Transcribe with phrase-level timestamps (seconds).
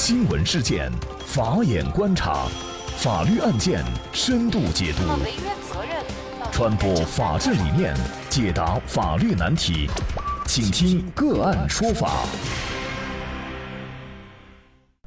[0.00, 0.88] 新闻事件，
[1.26, 2.46] 法眼观察，
[2.98, 5.02] 法律案件深度解读，
[6.52, 7.96] 传播法治理念，
[8.30, 9.90] 解答法律难题，
[10.46, 12.24] 请听个案说法。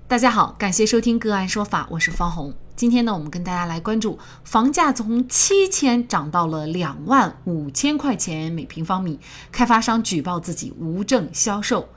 [0.09, 2.53] 大家好，感谢收听个案说法，我是方红。
[2.75, 9.21] 今天呢，我们跟大家来关注房价从七千涨到了两万五千块钱每平方米，
[9.53, 11.87] 开发商举报自己无证销售。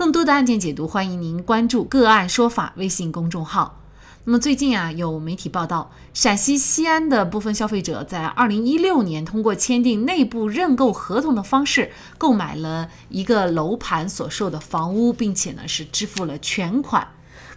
[0.00, 3.82] 更多的案件解读，欢迎您关注“个案说法”微信公众号。
[4.24, 17.06] 那么最近啊，有媒体报道，陕西西安的部分消费者在二零一六年通过签订内部认购合同的方式购买了一个楼盘所售的房屋，并且呢是支付了全款。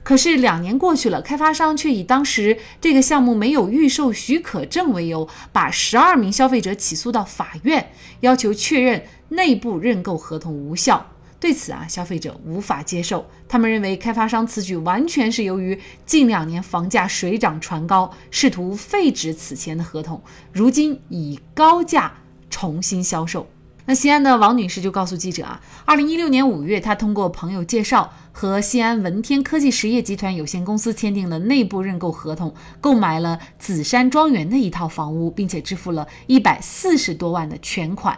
[0.04, 11.12] 可是两年过去了，开发商却以当时这个项目没有预售许可证为由，把十二名消费者起诉到法院，要求确认内部认购合同无效。
[11.44, 13.26] 对此啊，消费者无法接受。
[13.50, 22.13] 他们认为，开发商此举完全是由于近两年房价水涨船高，试图废止此前的合同，如今以高价
[22.50, 23.46] 重新销售。
[23.84, 38.18] 那西安的王女士就告诉记者啊，二零一六年五月，她通过朋友介绍，和西安文天科技实业集团有限公司签订了内部认购合同，购买了紫山庄园的一套房屋，并且支付了一百四十多万的全款。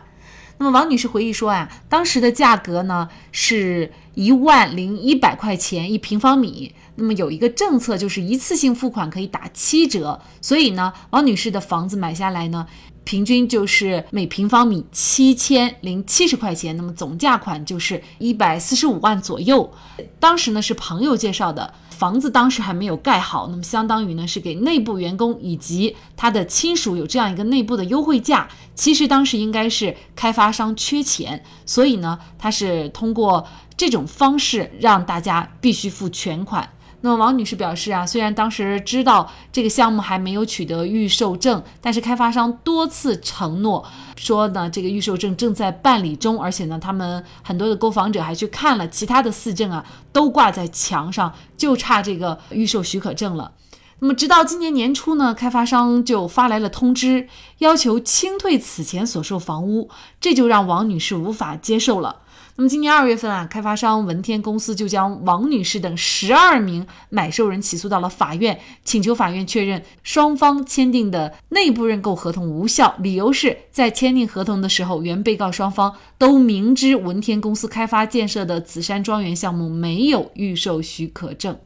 [0.57, 6.73] 那么王女士回忆说啊，当时的价格呢是一万零一百块钱一平方米。
[6.97, 12.65] 那么有一个政策就是一次性付款可以打七折，所以呢，王女士的房子买下来呢，
[13.05, 16.75] 平均就是每平方米七千零七十块钱。
[16.75, 19.71] 那么总价款就是一百四十五万左右。
[20.19, 21.73] 当时呢是朋友介绍的。
[21.95, 28.49] 房子当时还没有盖好，那么相当于呢是给内部员工以及他的亲属有这样一个内部的优惠价。
[28.75, 36.69] 其实当时应该是开发商缺钱，所以呢他是通过这种方式让大家必须付全款。
[37.05, 43.85] 那么王女士表示啊，虽然当时知道这个项目还没有取得预售证，但是开发商多次承诺
[44.15, 53.51] 说呢，这个预售证正在办理中，而且呢，他们很多的购房者还去看了其他的四证啊，都挂在墙上，就差这个预售许可证了。
[53.99, 57.27] 那么直到今年年初呢，开发商就发来了通知，
[57.59, 62.23] 要求清退此前所售房屋，这就让王女士无法接受了。
[62.57, 72.95] 那么今年二月份啊，开发商文天公司就将王女士等十二名买受人起诉到了法院，请求法院确认双方签订的内部认购合同无效。
[72.99, 81.57] 理由是在签订合同的时候，原被告双方都明知文天公司开发建设的紫山庄园项目没有预售许可证。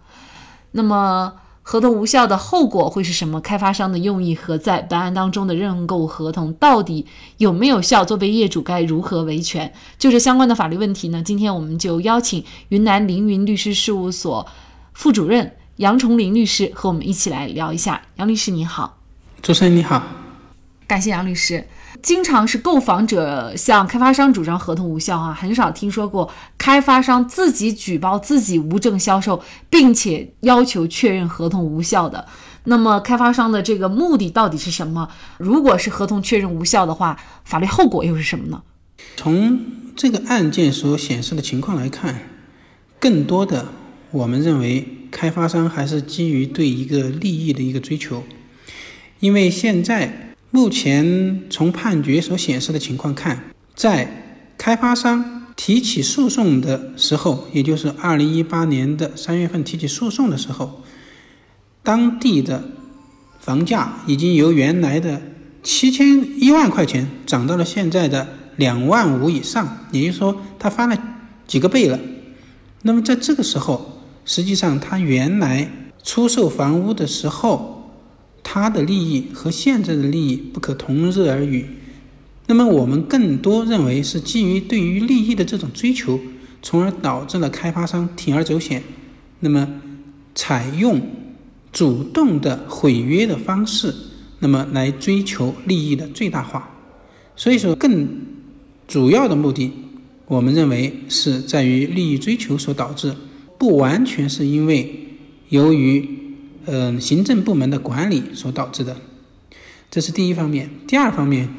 [0.72, 1.34] 那么。
[1.72, 3.40] 合同无效的后果会是什么？
[3.40, 4.82] 开发商的用意何在？
[4.82, 7.06] 本案当中的认购合同到底
[7.38, 8.04] 有没有效？
[8.04, 9.72] 作为业主该如何维权？
[10.00, 11.22] 就这相关的法律问题呢？
[11.24, 14.48] 今天我们就邀请云南凌云律师事务所
[14.94, 18.02] 副主任杨崇林律师和我们一起来聊一下。
[18.16, 18.98] 杨律师你好，
[19.44, 20.02] 主持人你好，
[20.88, 21.68] 感谢杨律师。
[22.02, 32.26] 经常是购房者向开发商主张合同无效啊，很少听说过开发商自己举报自己无证销售，并且要求确认合同无效的。
[32.66, 35.10] 那么开发商的这个目的到底是什么？
[35.38, 38.62] 如果是合同确认无效的话，法律后果又是什么呢？
[39.16, 39.60] 从
[39.96, 42.30] 这个案件所显示的情况来看，
[43.00, 43.66] 更多的
[44.12, 48.24] 我们认为开发商还是基于对一个利益的一个追求，
[49.20, 50.29] 因为现在。
[50.52, 60.82] 目前从判决所显示的情况看，在开发商提起诉讼的时候，也就是二零一八年的三月份提起诉讼的时候，
[61.84, 62.64] 当地的
[63.40, 65.22] 房价已经由原来的
[65.62, 70.98] 七千一万块钱涨到了现在的两万五以上，也就是说，它翻了
[71.46, 72.00] 几个倍了。
[72.82, 75.70] 那么在这个时候，实际上它原来
[76.04, 77.79] 出售房屋的时候。
[78.52, 81.68] 他的利益和现在的利益不可同日而语，
[82.48, 86.20] 那么我们更多认为是基于对于利益的这种追求，
[86.60, 88.82] 从而导致了开发商铤而走险，
[89.42, 89.68] 那么
[90.34, 91.00] 采用
[91.72, 93.94] 主动的毁约的方式，
[94.40, 96.76] 那么来追求利益的最大化。
[97.36, 98.08] 所以说，更
[98.88, 99.72] 主要的目的，
[100.26, 103.14] 我们认为是在于利益追求所导致，
[103.60, 105.06] 不完全是因为
[105.50, 106.18] 由于。
[106.72, 108.96] 嗯，行政部门的管理所导致的，
[109.90, 110.70] 这是第一方面。
[110.86, 111.50] 第二方面，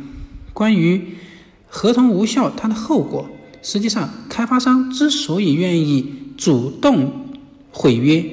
[0.52, 1.02] 关于
[1.66, 3.28] 合同无效它的后果，
[3.60, 7.10] 实际上开发商之所以愿意主动
[7.72, 8.24] 毁约，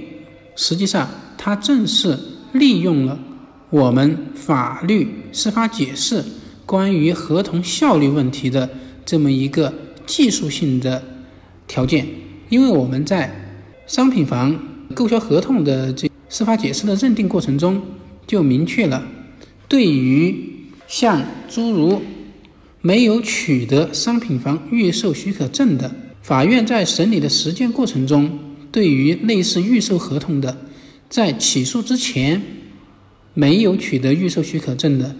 [0.55, 2.15] 实际上他正是
[2.53, 3.17] 利用了
[3.71, 6.23] 我们法律司法解释
[6.67, 8.69] 关于合同效力问题的
[9.03, 9.73] 这么一个
[10.05, 11.03] 技术性的
[11.67, 12.05] 条件，
[12.49, 13.57] 因为我们在
[13.87, 14.55] 商品房。
[14.95, 17.81] 购销合同的这司法解释的认定过程中，
[18.25, 19.07] 就明确了，
[19.67, 20.35] 对于
[20.87, 22.01] 像诸如
[22.81, 28.39] 没有取得商品房预售许可证的，法院在审理的实践过程中，
[28.71, 30.57] 对于类似预售合同的，
[31.09, 32.41] 在起诉之前
[33.33, 35.15] 没有取得预售许可证的，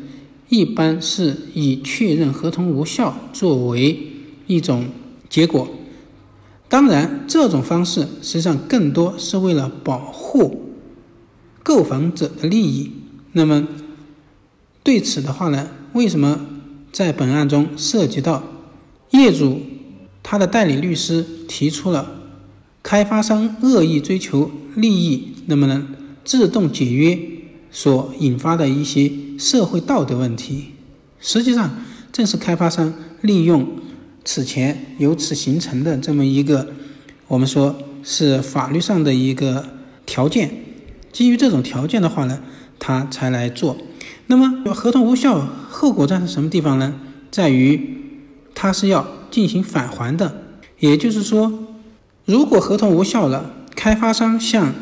[0.50, 3.98] 一般是以确认合同无效作为
[4.45, 4.86] 一种
[5.30, 5.69] 结果。
[6.69, 10.66] 当然，这种方式实际上更多是为了保护
[11.67, 12.89] 购房者的利益。
[13.33, 13.67] 那么，
[14.83, 16.39] 对此的话呢，为什么
[16.93, 18.41] 在本案中涉及到
[19.09, 19.59] 业主
[20.23, 22.21] 他的代理律师提出了
[22.81, 25.85] 开发商恶意追求利益，那么呢，
[26.23, 27.19] 自动解约
[27.69, 30.67] 所引发的一些社会道德问题？
[31.19, 31.69] 实际上，
[32.13, 33.67] 正是开发商利用。
[34.23, 36.69] 此前由此形成的这么一个，
[37.27, 39.65] 我们说是法律上的一个
[40.05, 40.49] 条件，
[41.17, 42.43] 基于这种条件的话呢，
[42.77, 43.75] 他才来做。
[44.27, 46.93] 那么合同无效后果在什么地方呢？
[47.31, 47.97] 在于
[48.53, 50.43] 他是要进行返还的，
[50.77, 51.51] 也就是说，
[52.25, 54.75] 如果合同无效了，开发商向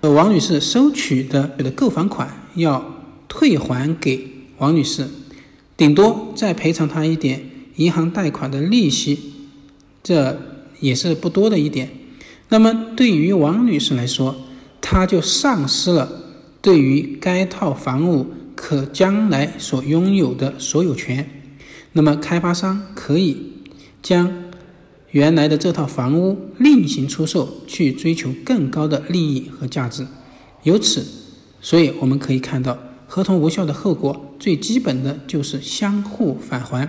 [0.00, 2.82] 王女士收取的的购房款要
[3.28, 4.26] 退还给
[4.56, 5.06] 王女士，
[5.76, 7.44] 顶多再赔偿她一点。
[7.76, 9.18] 银行贷款的利息，
[10.02, 10.40] 这
[10.80, 11.90] 也是不多的一点。
[12.48, 14.34] 那么对于王女士来说，
[14.86, 16.06] 他就丧失了
[16.60, 21.26] 对于该套房屋可将来所拥有的所有权。
[21.92, 23.52] 那么开发商可以
[24.02, 24.30] 将
[25.10, 30.06] 原来的这套房屋另行出售，去追求更高的利益和价值。
[30.64, 31.02] 由此，
[31.62, 36.86] 所以我们可以看到，合同无效的后果最基本的就是相互返还。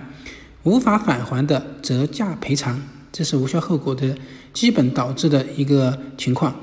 [0.64, 4.18] 无法返还的折价赔偿，这是无效后果的
[4.52, 6.54] 基本导致的一个情况。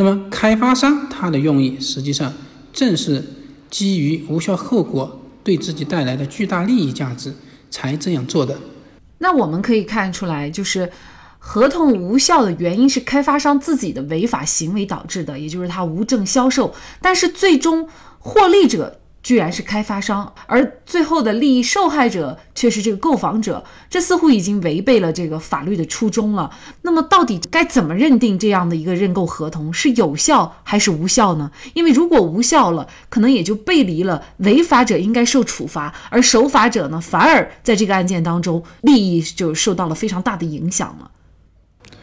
[0.00, 2.32] 那么，开发商他的用意实际上
[2.72, 3.20] 正是
[3.68, 7.34] 基于无效后果对自己带来的巨大利益价值
[7.68, 8.56] 才这样做的。
[9.18, 10.88] 那我们可以看出来，就是
[11.40, 16.72] 合同无效的原因是开发商自己的违法行为导致的，也就是他无证销售，
[17.02, 17.88] 但是最终
[18.20, 19.00] 获利者。
[19.28, 26.50] 居然是开发商，而最后的利益受害者却是这个购房者，这似乎已经违背了这个法律的初衷了。
[26.80, 31.50] 那么，到底该怎么认定这样的一个认购合同是有效还是无效呢？
[31.74, 41.10] 因为如果无效了，可能也就背离了违法者应该受处罚，而守法者呢，反而在这个案件当中利益就受到了非常大的影响了。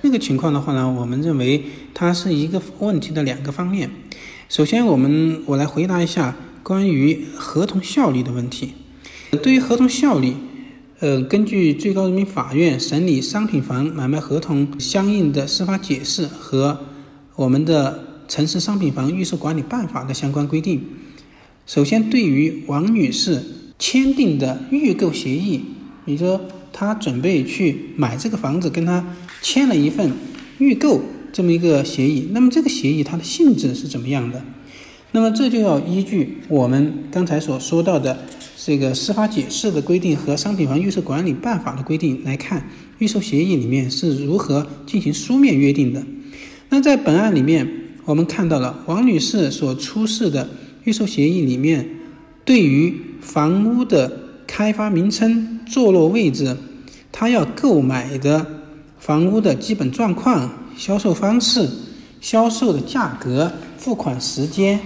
[0.04, 3.89] 这个情况的话呢，我们认为它是一个问题的两个方面。
[4.48, 6.36] 首先，我们我来回答一下。
[6.66, 8.74] 关于合同效力的问题，
[9.44, 10.34] 对于合同效力，
[11.00, 16.80] 呃，根据最高人民法院审理商品房买卖合同相应的司法解释和
[17.36, 18.04] 我们的
[18.34, 20.82] 《城市商品房预售管理办法》的相关规定，
[21.68, 23.44] 首先对于王女士
[23.78, 25.62] 签订的预购协议，
[26.04, 26.42] 比如说
[26.74, 29.06] 她准备去买这个房子，跟她
[29.40, 30.12] 签了一份
[30.58, 34.44] 预购这么一个协议，那么这个协议它的性质是怎么样的？
[35.16, 38.20] 那么这就要依据我们刚才所说到的
[38.58, 46.04] 这个司法解释的规定和商品房预售管理办法的规定来看，预售协议里面是如何进行书面约定的。
[46.68, 47.66] 那在本案里面，
[48.04, 50.50] 我们看到了王女士所出示的
[50.84, 51.88] 预售协议里面，
[52.44, 54.12] 对于房屋的
[54.46, 56.58] 开发名称、坐落位置，
[57.13, 58.46] 她要购买的
[59.00, 61.70] 房屋的基本状况、销售方式、
[62.20, 64.78] 销售的价格、付款时间。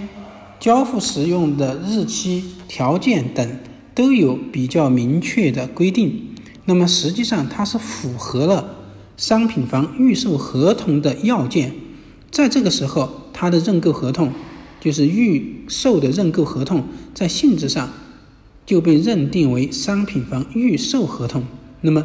[0.60, 3.56] 交付使用的日期、条件等
[3.94, 6.20] 都有比较明确的规定，
[6.66, 8.76] 那么实际上它是符合了
[9.16, 11.72] 商品房预售合同的要件，
[12.30, 14.30] 在这个时候，它的认购合同
[14.78, 17.88] 就是预售的认购合同，在性质上
[18.66, 21.42] 就被认定为商品房预售合同。
[21.80, 22.04] 那么，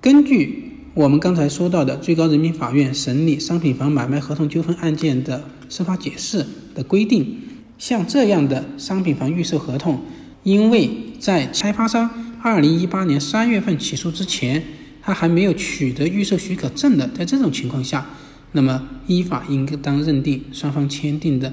[0.00, 7.42] 根据我们刚才说到的最高人民法院审理商品房买卖合同纠纷案件的司法解释的规定。
[7.78, 10.00] 像这样的商品房预售合同，
[10.42, 12.08] 因为在开发商
[12.42, 14.62] 二零一八年三月份起诉之前，
[15.02, 18.06] 他还没有取得预售许可证的，在这种情况下，
[18.52, 21.52] 那么依法应当认定双方签订的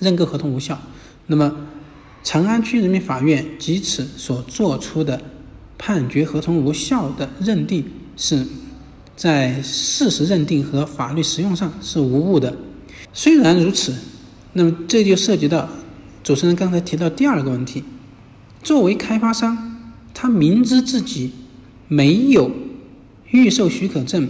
[0.00, 0.78] 认购合同无效。
[1.28, 1.50] 那么，
[2.22, 5.20] 长安区人民法院及此所作出的
[5.78, 7.84] 判决合同无效的认定，
[8.16, 8.46] 是
[9.16, 12.54] 在事实认定和法律实用上是无误的。
[13.12, 13.94] 虽然如此。
[14.54, 15.68] 那么这就涉及到
[16.22, 17.84] 主持人刚才提到第二个问题：
[18.62, 19.56] 作为开发商，
[20.14, 21.32] 他明知自己
[21.86, 22.50] 没有
[23.30, 24.28] 预售许可证，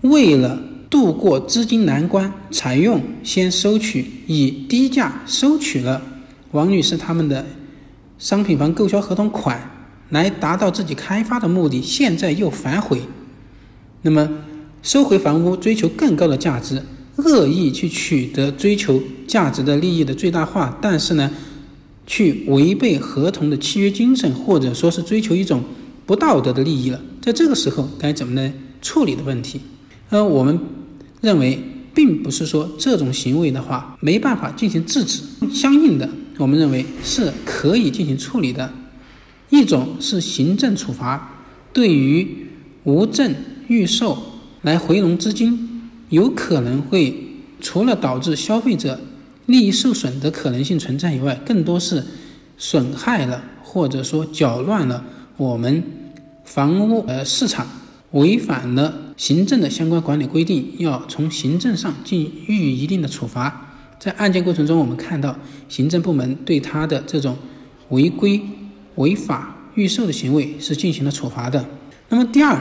[0.00, 0.60] 为了
[0.90, 6.02] 度过资金难关，采用先收取以低价收取了
[6.52, 7.44] 王女士他们的
[8.18, 9.70] 商品房购销合同款，
[10.08, 13.02] 来达到自己开发的目的，现在又反悔，
[14.00, 14.28] 那么
[14.82, 16.82] 收回房屋，追求更高的价值，
[17.18, 21.30] 恶意去取得追求价值的利益的最大化，但是呢，
[22.06, 25.62] 去违背合同的契约精神，或者说是追求一种
[26.06, 29.60] 不道德的利益了，在这个时候该怎么来处理的问题？
[30.10, 30.58] 呃，我们
[31.20, 31.60] 认为，
[31.92, 35.22] 并不是说这种行为的话没办法进行制止，
[35.52, 36.08] 相应的，
[36.38, 38.72] 我们认为是可以进行处理的。
[39.50, 42.46] 一种是行政处罚，对于
[42.84, 43.34] 无证
[43.66, 44.16] 预售
[44.62, 45.67] 来回笼资金，
[46.08, 47.14] 有可能会
[47.60, 49.00] 除了导致消费者
[49.46, 52.04] 利益受损的可能性存在以外，更多是
[52.56, 55.04] 损害了或者说搅乱了
[55.36, 55.82] 我们
[56.44, 57.66] 房屋呃市场。
[58.12, 63.74] 违反了行政的相关管理规定，要从行政上进予以一定的处罚。
[63.98, 65.38] 在案件过程中，我们看到
[65.68, 67.36] 行政部门对他的这种
[67.90, 68.40] 违规
[68.94, 71.62] 违法预售的行为是进行了处罚的。
[72.08, 72.58] 那么第二，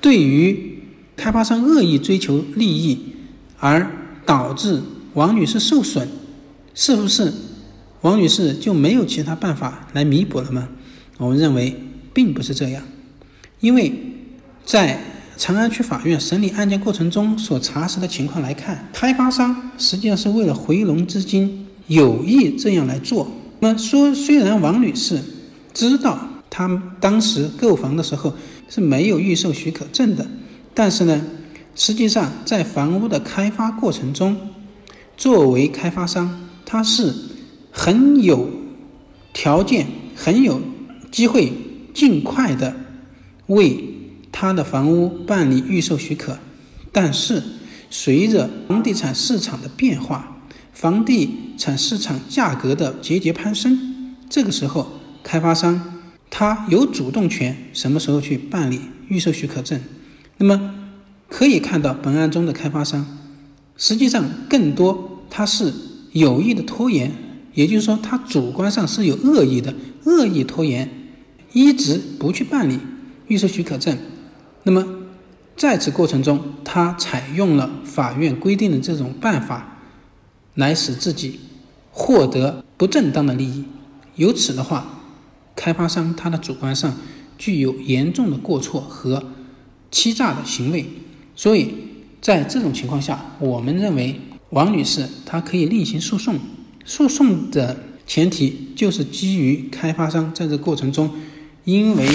[0.00, 0.75] 对于
[1.16, 2.98] 开发商恶意追求利益
[3.58, 3.90] 而
[4.24, 4.82] 导致
[5.14, 6.06] 王女士受损，
[6.74, 7.32] 是不是
[8.02, 10.68] 王女士就没有其他办法来弥补了吗？
[11.18, 11.74] 我们认为
[12.12, 12.82] 并不是这样，
[13.60, 14.12] 因为。
[14.66, 14.98] 在
[15.36, 23.30] 长安区法院审理案件过程中所查实的情况来看，开发商实际上是为了回笼资金，有意这样来做。
[23.60, 25.20] 那么说，虽然王女士
[25.72, 26.18] 知道
[26.50, 26.68] 她
[26.98, 28.34] 当时购房的时候
[28.68, 30.26] 是没有预售许可证的，
[30.76, 31.24] 但是呢，
[31.74, 34.36] 实际上在房屋的开发过程中，
[35.16, 37.14] 作为开发商，他是
[37.72, 38.50] 很有
[39.32, 40.60] 条件、很有
[41.10, 41.50] 机会
[41.94, 42.76] 尽快的
[43.46, 43.94] 为。
[44.30, 46.38] 他的房屋办理预售许可，
[46.92, 47.42] 但是
[47.88, 50.42] 随着房地产市场的变化，
[50.74, 54.86] 房地产市场价格的节节攀升，这个时候
[55.22, 58.78] 开发商他有主动权，什么时候去办理
[59.08, 59.80] 预售许可证？
[60.38, 60.74] 那么
[61.28, 63.06] 可以看到本案中的开发商，
[63.76, 65.72] 实际上更多他是
[66.12, 67.12] 有意的拖延，
[67.54, 69.74] 也就是说他主观上是有恶意的，
[70.04, 70.88] 恶意拖延，
[71.52, 72.78] 一直不去办理
[73.28, 73.96] 预售许可证。
[74.62, 74.84] 那么，
[75.56, 79.78] 在此过程中，他采用了法院规定的这种办法，
[80.54, 81.40] 来使自己
[81.90, 83.64] 获得不正当的利益。
[84.16, 85.00] 由此的话，
[85.54, 86.94] 开发商他的主观上
[87.38, 89.22] 具有严重的过错和
[89.90, 90.84] 欺诈的行为。
[91.34, 91.74] 所以
[92.20, 96.38] 在这种情况下，我们认为王女士她可以另行诉讼。
[96.84, 97.76] 诉讼的
[98.06, 101.10] 前提就是基于开发商在这过程中，
[101.64, 102.08] 因为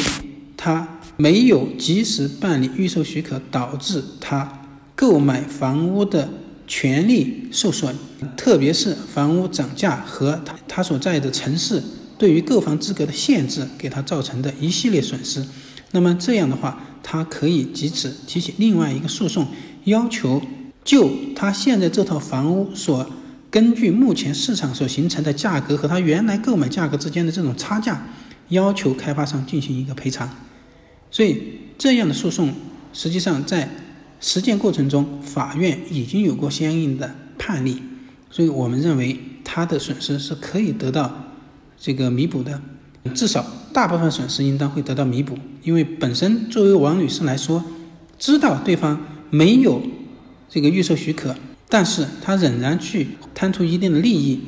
[0.56, 0.88] 他。
[1.18, 6.28] 没有及时办理预售许可，导致他购买房屋的
[6.66, 7.94] 权利受损，
[8.36, 11.84] 特别是房屋涨价和他他所在的城市
[12.18, 15.46] 对于购房资格的限制，给他造成的一系列损失。
[15.92, 19.48] 那么这样的话，他可以及此提起另外一个诉讼，
[19.86, 20.42] 要求
[20.84, 23.10] 就他现在这套房屋所
[23.50, 28.06] 根据目前市场所形成的价格和他原来购买价格之间的这种差价，
[28.50, 30.30] 要求开发商进行一个赔偿。
[31.10, 32.54] 所以，这样的诉讼
[32.94, 33.70] 实际上在
[34.22, 37.82] 实践过程中，法院已经有过相应的判例，
[38.30, 41.12] 所以我们认为他的损失是可以得到
[41.78, 42.62] 这个弥补的，
[43.14, 45.38] 至少大部分损失应当会得到弥补。
[45.64, 47.64] 因为本身作为王女士来说，
[48.18, 49.00] 知道对方
[49.30, 49.82] 没有
[50.50, 51.36] 这个预售许可，
[51.70, 54.42] 但是她仍然去贪图一定的利益，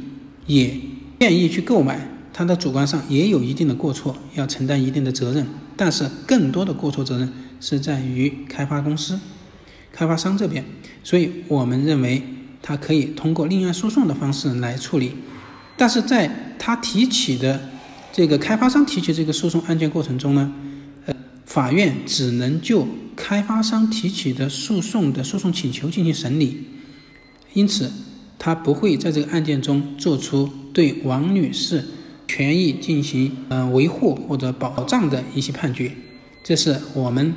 [0.48, 0.75] 也
[1.20, 5.46] 愿意去购买，她的主观上也有一定的过错，要承担一定的责任。
[5.75, 9.20] 但是更多的过错责任是在于开发公司、
[9.92, 10.63] 开发商这边，
[11.03, 12.22] 所以我们认为
[12.62, 15.15] 他可以通过另案诉讼的方式来处理。
[15.75, 17.60] 但是在他提起的
[18.13, 20.53] 这个开发商提起这个诉讼案件过程中呢，
[21.08, 21.15] 呃，
[21.46, 26.63] 法院只能就开发商提起的诉讼的诉讼请求进行审理，
[27.53, 27.91] 因此
[28.39, 31.84] 他不会在这个案件中做出对王女士。
[32.25, 35.91] 权益进行呃维护或者保障的一些判决，
[36.43, 37.32] 这是我们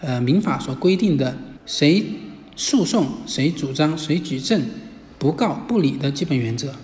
[0.00, 2.04] 呃民法所规定的，谁
[2.56, 4.60] 诉讼谁主张谁举证，
[5.18, 6.74] 不告不理的基本原则。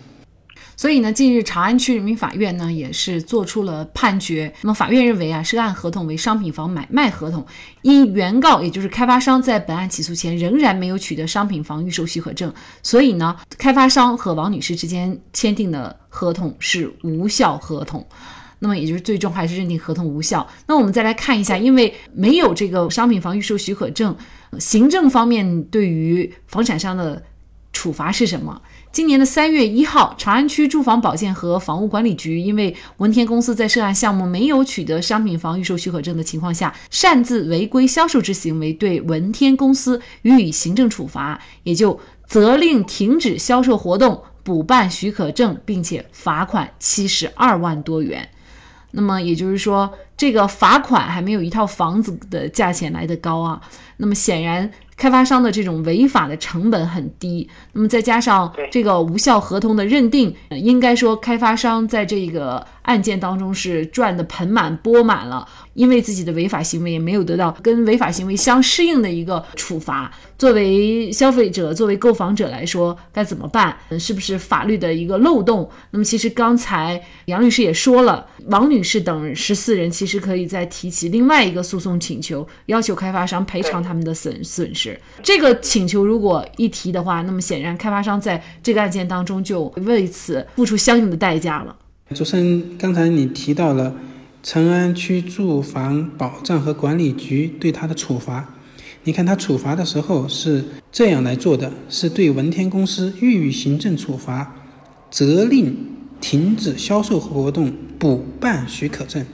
[0.80, 4.50] 所以呢，近日长安区人民法院呢也是作出了判决。
[4.62, 7.44] 那么法院认为啊，涉案合同为商品房买卖合同，
[7.82, 12.50] 因原告也就是开发商在本案起诉前仍然没有取得商品房预售许可证，
[12.82, 18.02] 所以呢，开发商和王女士之间签订的合同是无效合同。
[18.58, 20.49] 那么也就是最终还是认定合同无效。
[20.66, 24.16] 那我们再来看一下，因为没有这个商品房预售许可证，
[24.58, 27.22] 行政方面对于房产商的
[27.80, 28.60] 处罚是什么？
[28.92, 48.28] 今年的三月一号，长安区住房保健和房屋管理局因为文天公司在涉案项目没有取得商品房预售许可证的情况下，擅自违规销售之行为，对文天公司予以行政处罚，也就责令停止销售活动，补办许可证，并且罚款七十二万多元。
[48.90, 53.58] 那么也就是说，这个罚款还没有一套房子的价钱来得高啊。
[53.96, 54.70] 那么显然。
[55.00, 70.10] 开发商的这种违法的成本很低，那么再加上这个无效合同的认定，应该说开发商在这个案件当中是赚的盆满钵满了，因为自己的违法行为也没有得到跟违法行为相适应的一个处罚。
[70.38, 73.76] 作为消费者，作为购房者来说，该怎么办？
[73.99, 75.68] 是不是法律的一个漏洞？
[75.90, 84.99] 那么其实刚才杨律师也说了，王女士等十四人其实可以再提起另外一个诉讼请求，要求开发商赔偿他们的损损失。
[85.22, 91.76] 这个请求如果一提的话，那么显然开发商在这个案件当中就为此付出相应的代价了。
[92.14, 93.95] 主持人，刚才你提到了
[94.43, 98.52] 成安区住房保障和管理局对他的处罚，
[99.05, 104.57] 你看他处罚的时候是这样来做的：是对文天公司予以行政处罚，
[105.09, 105.73] 责令
[106.21, 109.25] 停止销售活动，补办许可证。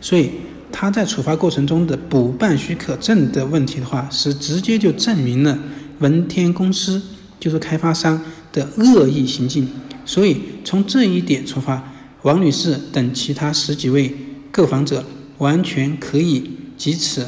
[0.00, 0.30] 所以。
[0.72, 5.58] 他在处罚过程中的补办许可证的问题的话，是直接就证明了
[6.00, 7.00] 文天公司
[7.40, 8.20] 就是开发商
[8.52, 9.66] 的恶意行径。
[10.04, 11.82] 所以从这一点出发，
[12.26, 14.12] 王女士等其他十几位
[14.50, 15.04] 购房者
[15.38, 17.24] 完全可以及此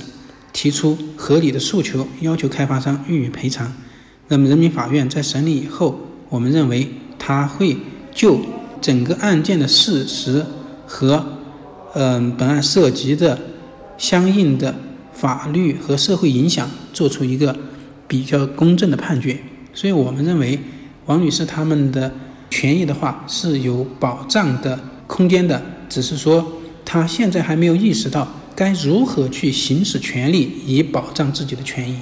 [0.52, 3.73] 提出合理的诉求，要求开发商予以赔偿。
[4.26, 7.76] 那么人民法院在审理以后，我们认为他会
[8.12, 8.40] 就
[8.81, 10.45] 整个案件的事实
[10.85, 11.25] 和。
[11.95, 13.38] 嗯，本案涉及的
[13.97, 14.75] 相应的
[15.12, 17.57] 法律和社会影响，做出一个
[18.07, 19.38] 比较公正的判决。
[19.73, 20.59] 所以我们认为，
[21.07, 22.12] 王女士他们的
[22.50, 26.52] 权益的话是有保障的空间的，只是说
[26.84, 31.97] 他现在还没有意识到该如何去行使权利以保障自己的权益。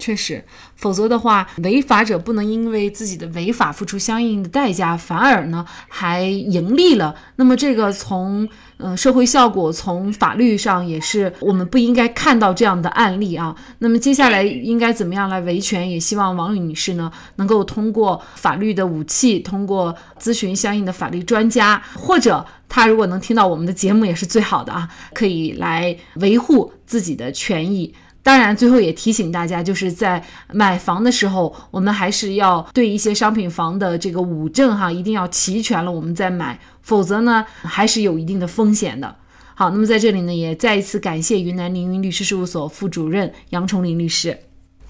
[0.00, 0.42] 确实，
[0.74, 7.14] 否则的话，违法者不能因为自己的违法付出相应的代价，反而呢还盈利了。
[7.36, 13.54] 那么这个从呃社会效果，从法律上也是我们不应该看到这样的案例啊。
[13.78, 15.88] 那么接下来应该怎么样来维权？
[15.88, 27.92] 也希望王女士呢能够通过法律的武器，通过咨询相应的法律专家，或者她如果能听到我们的节目也是最好的啊，可以来维护自己的权益。
[28.30, 39.16] 当然，最后也提醒大家，就是在买房的时候，我们还是要对一些商品房的这个五证哈，一定要齐全了，我们再买，否则呢，还是有一定的风险的。
[39.56, 44.38] 好，那么在这里呢，也再一次感谢云南凌云律师事务所副主任杨崇林律师。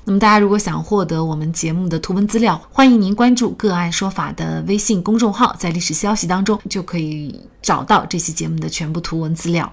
[0.04, 9.72] 那么大家如果想获得我们节目的图文资料，欢迎您关注“个案说法”的微信公众号，在历史消息当中就可以找到这期节目的全部图文资料。